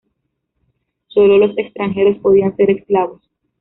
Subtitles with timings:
[1.09, 3.21] Sólo los extranjeros podían ser esclavos.